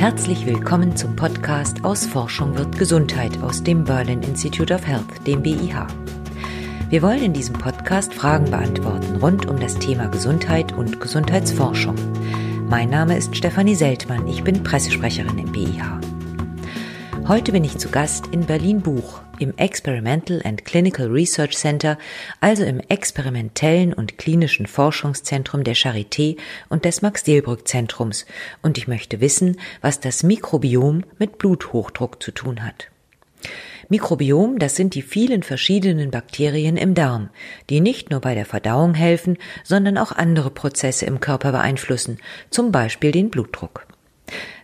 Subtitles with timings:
[0.00, 5.42] Herzlich willkommen zum Podcast Aus Forschung wird Gesundheit aus dem Berlin Institute of Health, dem
[5.42, 5.86] BIH.
[6.88, 11.96] Wir wollen in diesem Podcast Fragen beantworten rund um das Thema Gesundheit und Gesundheitsforschung.
[12.66, 16.00] Mein Name ist Stefanie Seltmann, ich bin Pressesprecherin im BIH.
[17.30, 21.96] Heute bin ich zu Gast in Berlin Buch im Experimental and Clinical Research Center,
[22.40, 26.38] also im experimentellen und klinischen Forschungszentrum der Charité
[26.70, 28.26] und des Max-Delbrück-Zentrums.
[28.62, 32.88] Und ich möchte wissen, was das Mikrobiom mit Bluthochdruck zu tun hat.
[33.88, 37.30] Mikrobiom, das sind die vielen verschiedenen Bakterien im Darm,
[37.68, 42.18] die nicht nur bei der Verdauung helfen, sondern auch andere Prozesse im Körper beeinflussen,
[42.50, 43.86] zum Beispiel den Blutdruck.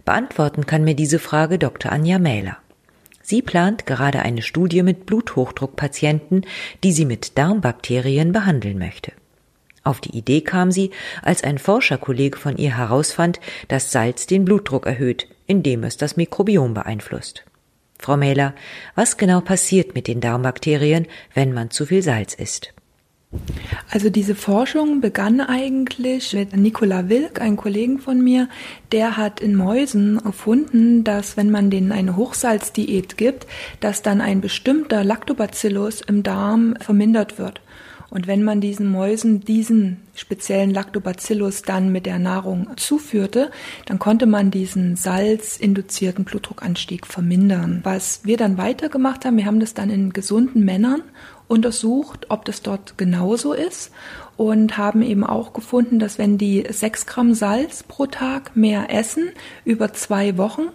[0.07, 1.91] Beantworten kann mir diese Frage Dr.
[1.93, 2.57] Anja Mähler.
[3.23, 6.47] Sie plant gerade eine Studie mit Bluthochdruckpatienten,
[6.85, 9.11] die sie mit Darmbakterien behandeln möchte.
[9.83, 10.93] Auf die Idee kam sie,
[11.23, 16.73] als ein Forscherkollege von ihr herausfand, dass Salz den Blutdruck erhöht, indem es das Mikrobiom
[16.73, 17.45] beeinflusst.
[17.99, 18.55] Frau Mähler,
[18.95, 22.76] was genau passiert mit den Darmbakterien, wenn man zu viel Salz isst?
[23.91, 28.49] Also diese Forschung begann eigentlich mit Nicola Wilk, einem Kollegen von mir,
[28.93, 33.47] der hat in Mäusen gefunden, dass wenn man denen eine Hochsalzdiät gibt,
[33.81, 37.61] dass dann ein bestimmter Lactobacillus im Darm vermindert wird.
[38.17, 43.51] Und wenn man diesen Mäusen diesen speziellen Lactobacillus dann mit der Nahrung zuführte,
[43.85, 47.81] dann konnte man diesen salzinduzierten Blutdruckanstieg vermindern.
[47.83, 51.03] Was wir dann weitergemacht haben, wir haben das dann in gesunden Männern
[51.47, 53.91] untersucht, ob das dort genauso ist
[54.39, 59.29] und haben eben auch gefunden, dass wenn die sechs Gramm Salz pro Tag mehr essen
[59.67, 60.69] über zwei Wochen,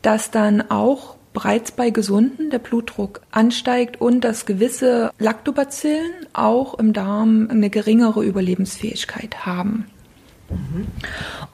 [0.00, 6.94] dass dann auch bereits bei Gesunden der Blutdruck ansteigt und dass gewisse Lactobacillen auch im
[6.94, 9.84] Darm eine geringere Überlebensfähigkeit haben.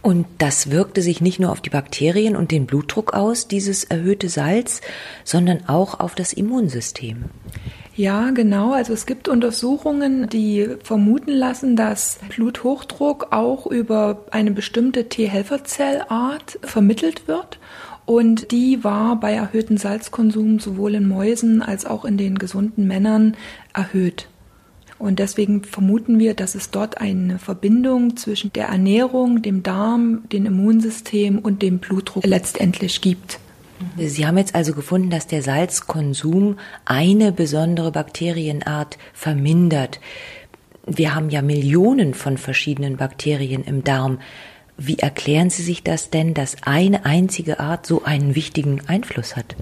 [0.00, 4.28] Und das wirkte sich nicht nur auf die Bakterien und den Blutdruck aus, dieses erhöhte
[4.28, 4.82] Salz,
[5.24, 7.24] sondern auch auf das Immunsystem.
[7.96, 8.72] Ja, genau.
[8.74, 17.26] Also es gibt Untersuchungen, die vermuten lassen, dass Bluthochdruck auch über eine bestimmte T-Helferzellart vermittelt
[17.26, 17.58] wird.
[18.04, 23.36] Und die war bei erhöhtem Salzkonsum sowohl in Mäusen als auch in den gesunden Männern
[23.72, 24.28] erhöht.
[24.98, 30.46] Und deswegen vermuten wir, dass es dort eine Verbindung zwischen der Ernährung, dem Darm, dem
[30.46, 33.40] Immunsystem und dem Blutdruck letztendlich gibt.
[33.96, 40.00] Sie haben jetzt also gefunden, dass der Salzkonsum eine besondere Bakterienart vermindert.
[40.86, 44.18] Wir haben ja Millionen von verschiedenen Bakterien im Darm.
[44.84, 49.54] Wie erklären Sie sich das denn, dass eine einzige Art so einen wichtigen Einfluss hat?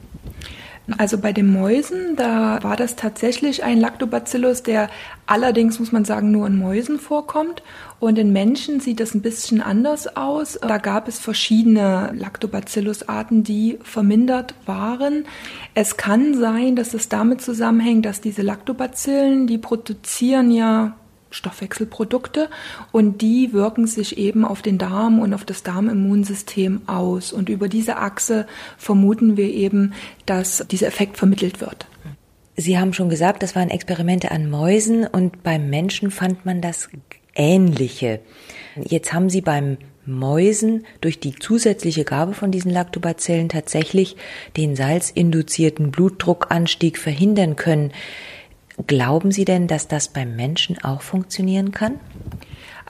[0.97, 4.89] Also bei den Mäusen, da war das tatsächlich ein Lactobacillus, der
[5.27, 7.63] allerdings, muss man sagen, nur in Mäusen vorkommt.
[8.01, 10.59] Und in Menschen sieht das ein bisschen anders aus.
[10.61, 15.27] Da gab es verschiedene Lactobacillus-Arten, die vermindert waren.
[15.75, 20.97] Es kann sein, dass es damit zusammenhängt, dass diese Lactobacillen, die produzieren ja
[21.31, 22.49] Stoffwechselprodukte
[22.93, 27.33] und die wirken sich eben auf den Darm und auf das Darmimmunsystem aus.
[27.33, 28.47] Und über diese Achse
[28.77, 29.93] vermuten wir eben,
[30.27, 31.87] dass dieser Effekt vermittelt wird.
[32.57, 36.91] Sie haben schon gesagt, das waren Experimente an Mäusen und beim Menschen fand man das
[37.35, 38.21] Ähnliche.
[38.77, 44.17] Jetzt haben Sie beim Mäusen durch die zusätzliche Gabe von diesen Lactobacillen tatsächlich
[44.57, 47.93] den salzinduzierten Blutdruckanstieg verhindern können.
[48.87, 52.01] Glauben Sie denn, dass das beim Menschen auch funktionieren kann?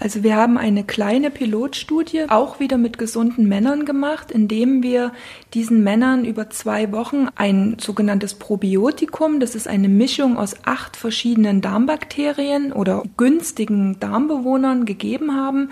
[0.01, 5.13] Also wir haben eine kleine Pilotstudie auch wieder mit gesunden Männern gemacht, indem wir
[5.53, 11.61] diesen Männern über zwei Wochen ein sogenanntes Probiotikum, das ist eine Mischung aus acht verschiedenen
[11.61, 15.69] Darmbakterien oder günstigen Darmbewohnern gegeben haben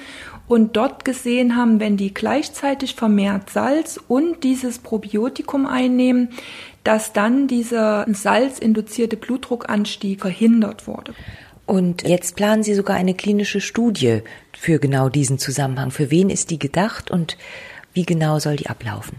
[0.48, 6.30] und dort gesehen haben, wenn die gleichzeitig vermehrt Salz und dieses Probiotikum einnehmen,
[6.84, 11.14] dass dann dieser salzinduzierte Blutdruckanstieg verhindert wurde.
[11.66, 14.22] Und jetzt planen Sie sogar eine klinische Studie
[14.56, 15.90] für genau diesen Zusammenhang.
[15.90, 17.36] Für wen ist die gedacht und
[17.92, 19.18] wie genau soll die ablaufen?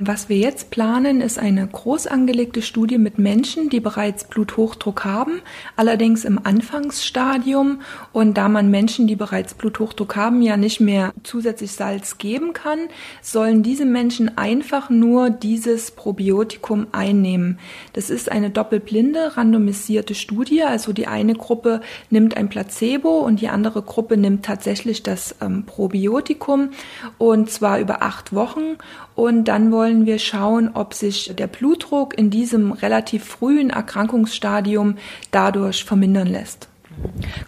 [0.00, 5.40] Was wir jetzt planen, ist eine groß angelegte Studie mit Menschen, die bereits Bluthochdruck haben,
[5.74, 7.80] allerdings im Anfangsstadium.
[8.12, 12.78] Und da man Menschen, die bereits Bluthochdruck haben, ja nicht mehr zusätzlich Salz geben kann,
[13.22, 17.58] sollen diese Menschen einfach nur dieses Probiotikum einnehmen.
[17.94, 20.62] Das ist eine doppelblinde, randomisierte Studie.
[20.62, 25.64] Also die eine Gruppe nimmt ein Placebo und die andere Gruppe nimmt tatsächlich das ähm,
[25.64, 26.70] Probiotikum
[27.18, 28.76] und zwar über acht Wochen.
[29.18, 34.94] Und dann wollen wir schauen, ob sich der Blutdruck in diesem relativ frühen Erkrankungsstadium
[35.32, 36.68] dadurch vermindern lässt.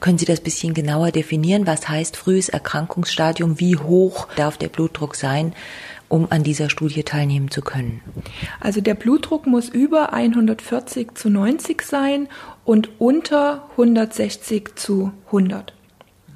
[0.00, 1.68] Können Sie das bisschen genauer definieren?
[1.68, 3.60] Was heißt frühes Erkrankungsstadium?
[3.60, 5.54] Wie hoch darf der Blutdruck sein?
[6.08, 8.00] um an dieser Studie teilnehmen zu können?
[8.58, 12.26] Also der Blutdruck muss über 140 zu 90 sein
[12.64, 15.72] und unter 160 zu 100.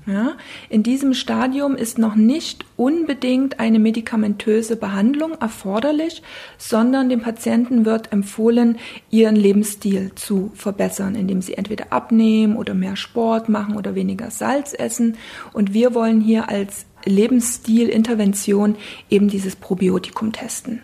[0.06, 0.37] Ja,
[0.69, 6.23] in diesem Stadium ist noch nicht unbedingt eine medikamentöse Behandlung erforderlich,
[6.59, 8.77] sondern dem Patienten wird empfohlen,
[9.11, 14.75] ihren Lebensstil zu verbessern, indem sie entweder abnehmen oder mehr Sport machen oder weniger Salz
[14.79, 15.17] essen.
[15.55, 18.77] Und wir wollen hier als Lebensstilintervention
[19.09, 20.83] eben dieses Probiotikum testen.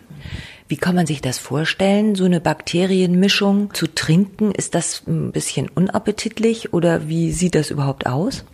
[0.71, 4.53] Wie kann man sich das vorstellen, so eine Bakterienmischung zu trinken?
[4.53, 8.45] Ist das ein bisschen unappetitlich oder wie sieht das überhaupt aus?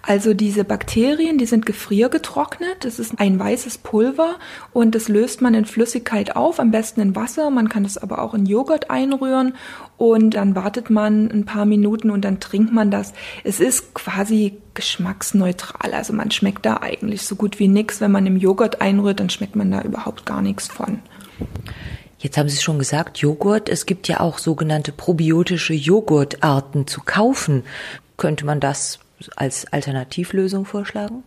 [0.00, 2.84] Also diese Bakterien, die sind gefriergetrocknet.
[2.84, 4.36] Das ist ein weißes Pulver
[4.72, 7.50] und das löst man in Flüssigkeit auf, am besten in Wasser.
[7.50, 9.54] Man kann das aber auch in Joghurt einrühren
[9.96, 13.12] und dann wartet man ein paar Minuten und dann trinkt man das.
[13.42, 15.94] Es ist quasi geschmacksneutral.
[15.94, 18.00] Also man schmeckt da eigentlich so gut wie nichts.
[18.00, 21.00] Wenn man im Joghurt einrührt, dann schmeckt man da überhaupt gar nichts von.
[22.18, 23.68] Jetzt haben Sie schon gesagt, Joghurt.
[23.68, 27.64] Es gibt ja auch sogenannte probiotische Joghurtarten zu kaufen.
[28.18, 28.98] Könnte man das
[29.36, 31.22] als Alternativlösung vorschlagen?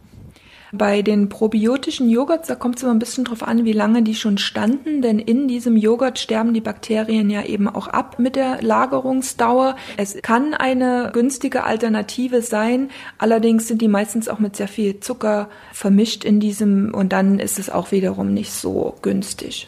[0.76, 4.16] Bei den probiotischen Joghurts, da kommt es immer ein bisschen drauf an, wie lange die
[4.16, 8.60] schon standen, denn in diesem Joghurt sterben die Bakterien ja eben auch ab mit der
[8.60, 9.76] Lagerungsdauer.
[9.98, 12.90] Es kann eine günstige Alternative sein,
[13.20, 17.60] allerdings sind die meistens auch mit sehr viel Zucker vermischt in diesem und dann ist
[17.60, 19.68] es auch wiederum nicht so günstig.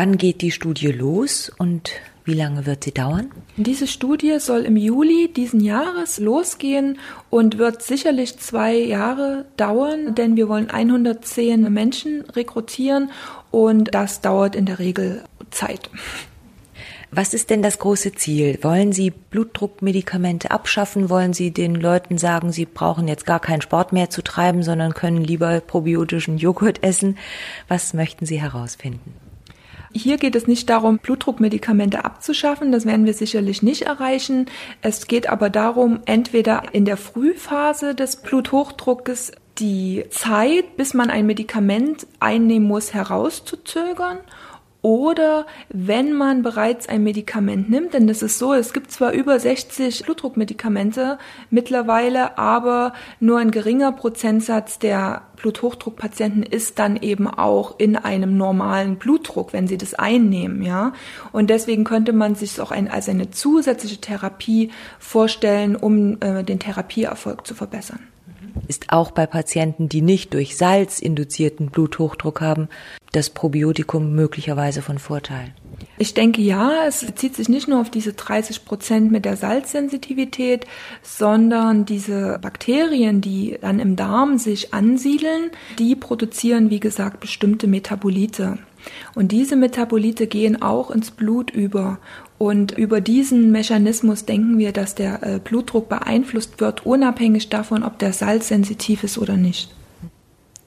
[0.00, 1.90] Wann geht die Studie los und
[2.24, 3.32] wie lange wird sie dauern?
[3.56, 7.00] Diese Studie soll im Juli diesen Jahres losgehen
[7.30, 13.10] und wird sicherlich zwei Jahre dauern, denn wir wollen 110 Menschen rekrutieren
[13.50, 15.90] und das dauert in der Regel Zeit.
[17.10, 18.60] Was ist denn das große Ziel?
[18.62, 21.10] Wollen Sie Blutdruckmedikamente abschaffen?
[21.10, 24.94] Wollen Sie den Leuten sagen, sie brauchen jetzt gar keinen Sport mehr zu treiben, sondern
[24.94, 27.18] können lieber probiotischen Joghurt essen?
[27.66, 29.27] Was möchten Sie herausfinden?
[29.92, 34.46] Hier geht es nicht darum, Blutdruckmedikamente abzuschaffen, das werden wir sicherlich nicht erreichen.
[34.82, 41.26] Es geht aber darum, entweder in der Frühphase des Bluthochdruckes die Zeit, bis man ein
[41.26, 44.18] Medikament einnehmen muss, herauszuzögern
[44.80, 49.38] oder wenn man bereits ein Medikament nimmt, denn das ist so, es gibt zwar über
[49.38, 51.18] 60 Blutdruckmedikamente
[51.50, 58.96] mittlerweile, aber nur ein geringer Prozentsatz der Bluthochdruckpatienten ist dann eben auch in einem normalen
[58.96, 60.92] Blutdruck, wenn sie das einnehmen, ja.
[61.32, 64.70] Und deswegen könnte man sich auch ein, als eine zusätzliche Therapie
[65.00, 68.00] vorstellen, um äh, den Therapieerfolg zu verbessern
[68.66, 72.68] ist auch bei Patienten, die nicht durch Salz induzierten Bluthochdruck haben,
[73.12, 75.54] das Probiotikum möglicherweise von Vorteil.
[75.96, 80.66] Ich denke ja, es bezieht sich nicht nur auf diese 30 Prozent mit der Salzsensitivität,
[81.02, 88.58] sondern diese Bakterien, die dann im Darm sich ansiedeln, die produzieren, wie gesagt, bestimmte Metabolite.
[89.14, 91.98] Und diese Metabolite gehen auch ins Blut über.
[92.38, 97.98] Und über diesen Mechanismus denken wir, dass der äh, Blutdruck beeinflusst wird, unabhängig davon, ob
[97.98, 99.74] der Salz sensitiv ist oder nicht.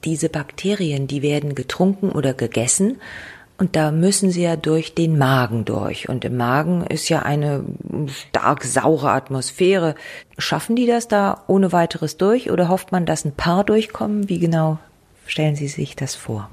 [0.04, 2.98] Diese Bakterien, die werden getrunken oder gegessen
[3.62, 6.08] und da müssen sie ja durch den Magen durch.
[6.08, 7.64] Und im Magen ist ja eine
[8.08, 9.94] stark saure Atmosphäre.
[10.36, 14.28] Schaffen die das da ohne weiteres durch oder hofft man, dass ein paar durchkommen?
[14.28, 14.78] Wie genau
[15.26, 16.50] stellen Sie sich das vor?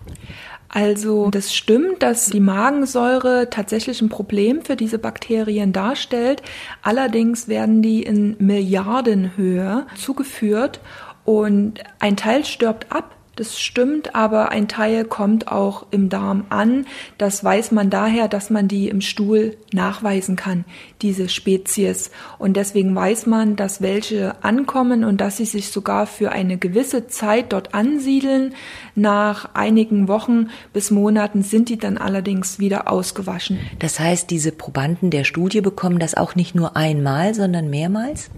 [0.69, 6.43] Also das stimmt, dass die Magensäure tatsächlich ein Problem für diese Bakterien darstellt.
[6.83, 10.79] Allerdings werden die in Milliardenhöhe zugeführt
[11.25, 16.85] und ein Teil stirbt ab, das stimmt, aber ein Teil kommt auch im Darm an.
[17.17, 20.65] Das weiß man daher, dass man die im Stuhl nachweisen kann,
[21.01, 22.11] diese Spezies.
[22.37, 27.07] Und deswegen weiß man, dass welche ankommen und dass sie sich sogar für eine gewisse
[27.07, 28.55] Zeit dort ansiedeln.
[28.93, 33.57] Nach einigen Wochen bis Monaten sind die dann allerdings wieder ausgewaschen.
[33.79, 38.29] Das heißt, diese Probanden der Studie bekommen das auch nicht nur einmal, sondern mehrmals?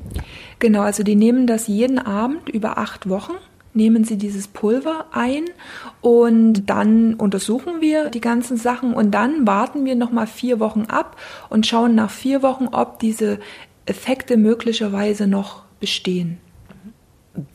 [0.60, 3.34] Genau, also die nehmen das jeden Abend über acht Wochen
[3.74, 5.46] nehmen Sie dieses Pulver ein
[6.01, 11.18] und dann untersuchen wir die ganzen Sachen und dann warten wir nochmal vier Wochen ab
[11.50, 13.40] und schauen nach vier Wochen, ob diese
[13.86, 16.38] Effekte möglicherweise noch bestehen.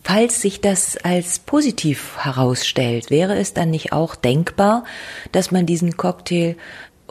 [0.02, 4.84] Falls sich das als positiv herausstellt, wäre es dann nicht auch denkbar,
[5.32, 6.56] dass man diesen Cocktail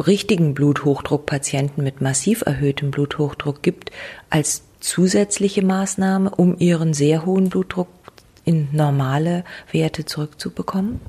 [0.06, 3.92] richtigen Bluthochdruckpatienten mit massiv erhöhtem Bluthochdruck gibt
[4.30, 7.88] als zusätzliche Maßnahme, um ihren sehr hohen Blutdruck
[8.46, 11.02] in normale Werte zurückzubekommen?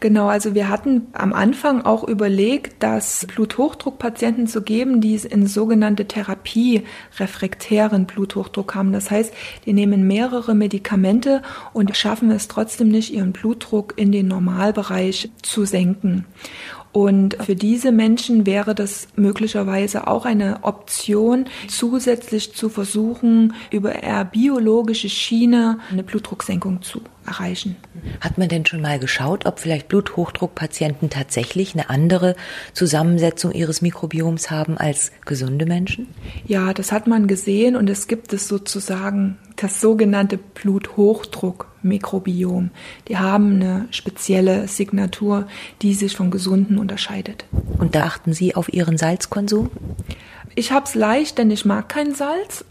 [0.00, 6.06] Genau, also wir hatten am Anfang auch überlegt, dass Bluthochdruckpatienten zu geben, die in sogenannte
[6.06, 8.92] Therapie-refraktären Bluthochdruck haben.
[8.92, 9.32] Das heißt,
[9.64, 11.40] die nehmen mehrere Medikamente
[11.72, 16.26] und schaffen es trotzdem nicht, ihren Blutdruck in den Normalbereich zu senken.
[16.94, 24.24] Und für diese Menschen wäre das möglicherweise auch eine Option, zusätzlich zu versuchen, über eher
[24.24, 27.74] biologische Schiene eine Blutdrucksenkung zu erreichen.
[28.20, 32.36] Hat man denn schon mal geschaut, ob vielleicht Bluthochdruckpatienten tatsächlich eine andere
[32.74, 36.06] Zusammensetzung ihres Mikrobioms haben als gesunde Menschen?
[36.46, 40.38] Ja, das hat man gesehen und es gibt es sozusagen das sogenannte
[41.84, 42.70] Bluthochdruckmikrobiom.
[43.08, 45.46] Die haben eine spezielle Signatur,
[45.82, 47.44] die sich von gesunden unterscheidet.
[47.78, 49.70] Und da achten Sie auf Ihren Salzkonsum?
[50.56, 52.64] Ich hab's leicht, denn ich mag kein Salz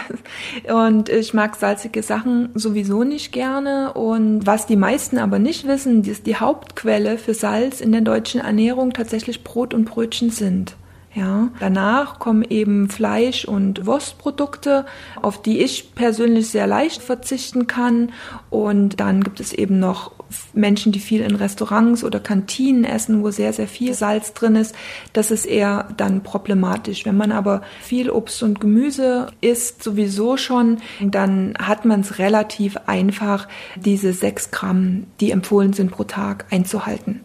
[0.68, 3.94] und ich mag salzige Sachen sowieso nicht gerne.
[3.94, 8.42] Und was die meisten aber nicht wissen, ist die Hauptquelle für Salz in der deutschen
[8.42, 10.76] Ernährung tatsächlich Brot und Brötchen sind.
[11.14, 14.84] Ja, danach kommen eben Fleisch- und Wurstprodukte,
[15.22, 18.10] auf die ich persönlich sehr leicht verzichten kann.
[18.50, 20.10] Und dann gibt es eben noch
[20.54, 24.74] Menschen, die viel in Restaurants oder Kantinen essen, wo sehr, sehr viel Salz drin ist.
[25.12, 27.04] Das ist eher dann problematisch.
[27.06, 32.76] Wenn man aber viel Obst und Gemüse isst, sowieso schon, dann hat man es relativ
[32.86, 37.20] einfach, diese sechs Gramm, die empfohlen sind pro Tag, einzuhalten.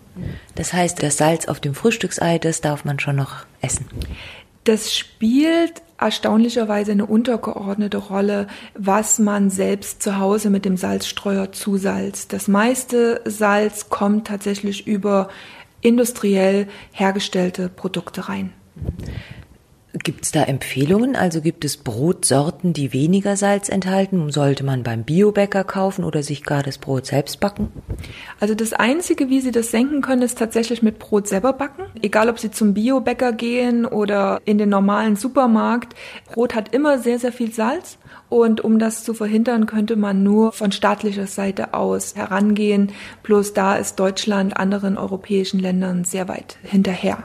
[0.55, 3.87] Das heißt, das Salz auf dem Frühstücksei, das darf man schon noch essen.
[4.63, 12.33] Das spielt erstaunlicherweise eine untergeordnete Rolle, was man selbst zu Hause mit dem Salzstreuer zusalzt.
[12.33, 15.29] Das meiste Salz kommt tatsächlich über
[15.81, 18.53] industriell hergestellte Produkte rein.
[19.93, 21.15] Gibt es da Empfehlungen?
[21.15, 24.29] Also gibt es Brotsorten, die weniger Salz enthalten?
[24.29, 27.71] Sollte man beim Biobäcker kaufen oder sich gar das Brot selbst backen?
[28.39, 31.85] Also das Einzige, wie Sie das senken können, ist tatsächlich mit Brot selber backen.
[32.03, 35.95] Egal, ob Sie zum Biobäcker gehen oder in den normalen Supermarkt.
[36.31, 37.97] Brot hat immer sehr, sehr viel Salz.
[38.29, 42.91] Und um das zu verhindern, könnte man nur von staatlicher Seite aus herangehen.
[43.23, 47.23] Bloß da ist Deutschland anderen europäischen Ländern sehr weit hinterher.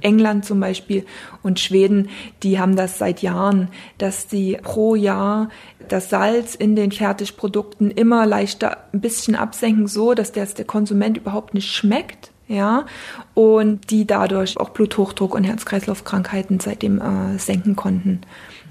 [0.00, 1.04] England zum Beispiel
[1.42, 2.08] und Schweden,
[2.42, 5.48] die haben das seit Jahren, dass sie pro Jahr
[5.88, 11.16] das Salz in den Fertigprodukten immer leichter ein bisschen absenken, so dass der, der Konsument
[11.16, 12.30] überhaupt nicht schmeckt.
[12.48, 12.86] Ja,
[13.34, 18.20] und die dadurch auch Bluthochdruck und Herz-Kreislauf-Krankheiten seitdem äh, senken konnten.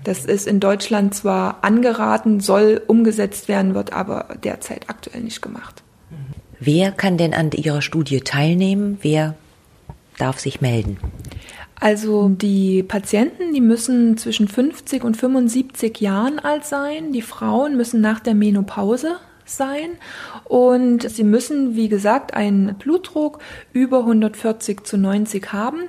[0.06, 5.84] Das ist in Deutschland zwar angeraten, soll umgesetzt werden, wird aber derzeit aktuell nicht gemacht.
[6.60, 8.98] Wer kann denn an Ihrer Studie teilnehmen?
[9.02, 9.36] Wer
[10.18, 10.98] darf sich melden?
[11.80, 17.12] Also die Patienten, die müssen zwischen 50 und 75 Jahren alt sein.
[17.12, 19.92] Die Frauen müssen nach der Menopause sein
[20.46, 23.40] und sie müssen, wie gesagt, einen Blutdruck
[23.74, 25.84] über 140 zu 90 haben.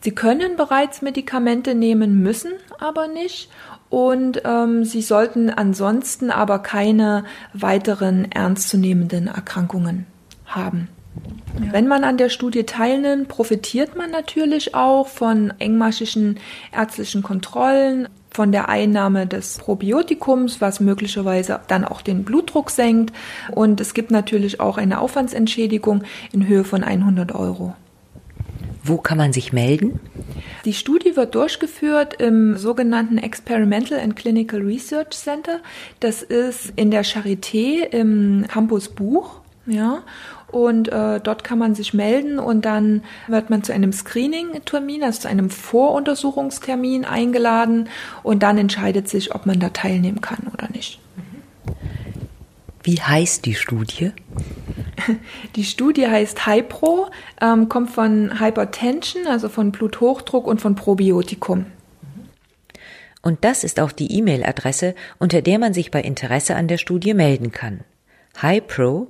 [0.00, 3.50] Sie können bereits Medikamente nehmen, müssen aber nicht
[3.90, 10.06] und ähm, sie sollten ansonsten aber keine weiteren ernstzunehmenden Erkrankungen
[10.46, 10.88] haben.
[11.62, 11.72] Ja.
[11.72, 16.38] Wenn man an der Studie teilnimmt, profitiert man natürlich auch von engmaschigen
[16.72, 23.14] ärztlichen Kontrollen, von der Einnahme des Probiotikums, was möglicherweise dann auch den Blutdruck senkt.
[23.50, 26.02] Und es gibt natürlich auch eine Aufwandsentschädigung
[26.32, 27.74] in Höhe von 100 Euro.
[28.84, 30.00] Wo kann man sich melden?
[30.64, 35.60] Die Studie wird durchgeführt im sogenannten Experimental and Clinical Research Center.
[36.00, 39.40] Das ist in der Charité im Campus Buch.
[39.66, 40.02] Ja,
[40.52, 45.22] und äh, dort kann man sich melden und dann wird man zu einem Screening-Termin, also
[45.22, 47.88] zu einem Voruntersuchungstermin eingeladen
[48.22, 51.00] und dann entscheidet sich, ob man da teilnehmen kann oder nicht.
[52.84, 54.12] Wie heißt die Studie?
[55.56, 57.08] Die Studie heißt HyPro,
[57.40, 61.66] ähm, kommt von Hypertension, also von Bluthochdruck und von Probiotikum.
[63.20, 67.14] Und das ist auch die E-Mail-Adresse, unter der man sich bei Interesse an der Studie
[67.14, 67.80] melden kann.
[68.40, 69.08] HyPro,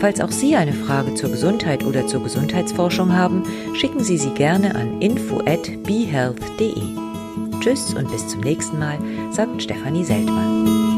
[0.00, 3.42] Falls auch Sie eine Frage zur Gesundheit oder zur Gesundheitsforschung haben,
[3.74, 6.72] schicken Sie sie gerne an info@behealth.de.
[7.60, 8.96] Tschüss und bis zum nächsten Mal,
[9.32, 10.89] sagt Stefanie Seltmann.